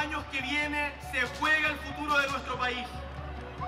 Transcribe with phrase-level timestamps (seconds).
[0.00, 2.86] años que viene se juega el futuro de nuestro país.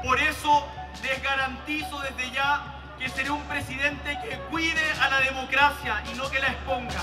[0.03, 0.65] Por eso
[1.03, 6.31] les garantizo desde ya que seré un presidente que cuide a la democracia y no
[6.31, 7.01] que la exponga.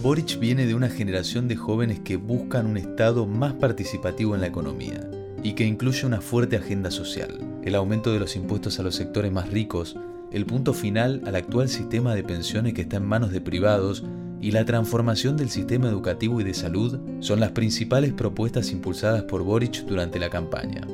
[0.00, 4.46] Boric viene de una generación de jóvenes que buscan un Estado más participativo en la
[4.46, 5.00] economía
[5.42, 9.32] y que incluye una fuerte agenda social, el aumento de los impuestos a los sectores
[9.32, 9.96] más ricos,
[10.30, 14.04] el punto final al actual sistema de pensiones que está en manos de privados
[14.40, 19.42] y la transformación del sistema educativo y de salud son las principales propuestas impulsadas por
[19.42, 20.86] Boric durante la campaña.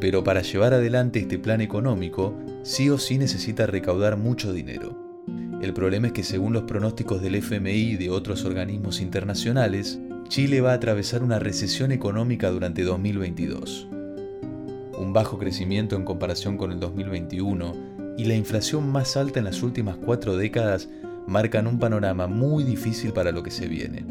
[0.00, 4.98] Pero para llevar adelante este plan económico, sí o sí necesita recaudar mucho dinero.
[5.60, 10.60] El problema es que según los pronósticos del FMI y de otros organismos internacionales, Chile
[10.60, 13.88] va a atravesar una recesión económica durante 2022.
[14.98, 19.62] Un bajo crecimiento en comparación con el 2021 y la inflación más alta en las
[19.62, 20.88] últimas cuatro décadas
[21.26, 24.04] marcan un panorama muy difícil para lo que se viene.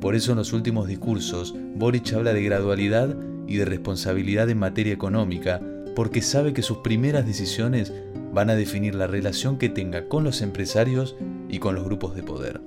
[0.00, 4.92] Por eso en los últimos discursos, Boric habla de gradualidad y de responsabilidad en materia
[4.92, 5.60] económica,
[5.94, 7.92] porque sabe que sus primeras decisiones
[8.32, 11.16] van a definir la relación que tenga con los empresarios
[11.48, 12.60] y con los grupos de poder.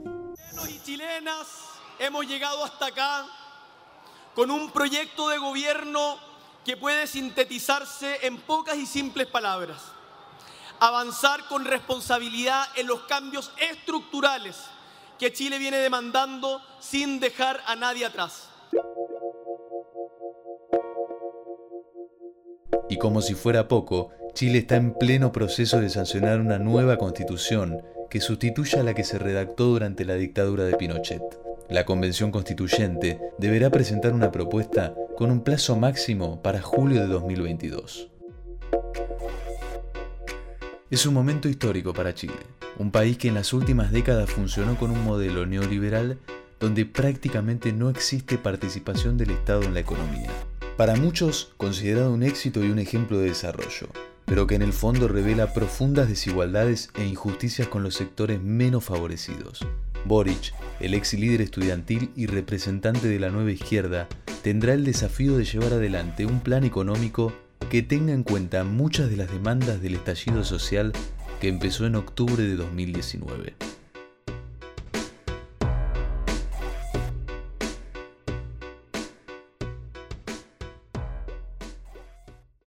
[0.67, 1.47] y chilenas
[1.99, 3.25] hemos llegado hasta acá
[4.33, 6.17] con un proyecto de gobierno
[6.65, 9.98] que puede sintetizarse en pocas y simples palabras
[10.79, 14.55] avanzar con responsabilidad en los cambios estructurales
[15.17, 18.49] que Chile viene demandando sin dejar a nadie atrás.
[22.89, 27.83] Y como si fuera poco, Chile está en pleno proceso de sancionar una nueva constitución
[28.09, 31.21] que sustituya a la que se redactó durante la dictadura de Pinochet.
[31.69, 38.08] La Convención Constituyente deberá presentar una propuesta con un plazo máximo para julio de 2022.
[40.91, 42.33] Es un momento histórico para Chile,
[42.79, 46.17] un país que en las últimas décadas funcionó con un modelo neoliberal
[46.59, 50.31] donde prácticamente no existe participación del Estado en la economía.
[50.77, 53.87] Para muchos, considerado un éxito y un ejemplo de desarrollo,
[54.25, 59.59] pero que en el fondo revela profundas desigualdades e injusticias con los sectores menos favorecidos.
[60.05, 64.07] Boric, el ex líder estudiantil y representante de la nueva izquierda,
[64.41, 67.31] tendrá el desafío de llevar adelante un plan económico
[67.69, 70.91] que tenga en cuenta muchas de las demandas del estallido social
[71.39, 73.53] que empezó en octubre de 2019.